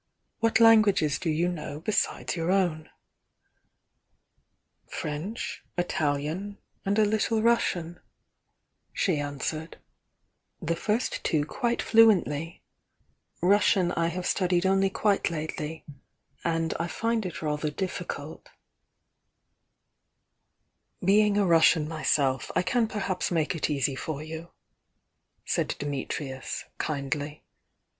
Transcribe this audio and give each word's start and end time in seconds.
What 0.39 0.59
languages 0.59 1.19
do 1.19 1.29
you 1.29 1.47
know 1.47 1.79
besides 1.79 2.35
your 2.35 2.51
own?" 2.51 2.89
"French, 4.87 5.61
Italian 5.77 6.57
and 6.83 6.97
a 6.97 7.05
little 7.05 7.43
Russian," 7.43 7.99
she 8.91 9.17
an 9.17 9.19
I! 9.19 9.23
108 9.37 9.41
THE 9.43 9.45
YOUXG 9.45 9.45
DIANA 9.45 9.45
swere;'. 9.45 10.67
"The 11.09 11.19
two 11.21 11.43
first 11.43 11.47
quite 11.49 11.81
fluently,— 11.83 12.63
Russian 13.43 13.91
I 13.91 14.07
have 14.07 14.25
studied 14.25 14.65
only 14.65 14.89
quite 14.89 15.29
lately— 15.29 15.85
and 16.43 16.73
I 16.79 16.87
find 16.87 17.23
it 17.23 17.43
rather 17.43 17.69
difficult" 17.69 18.49
"Being 21.05 21.37
a 21.37 21.45
Russian 21.45 21.87
myself 21.87 22.49
I 22.55 22.63
can 22.63 22.87
perhaps 22.87 23.29
Uiolcc 23.29 23.53
it 23.53 23.69
easy 23.69 23.95
for 23.95 24.23
you," 24.23 24.49
said 25.45 25.75
Dimitrius, 25.77 26.63
kindly. 26.79 27.43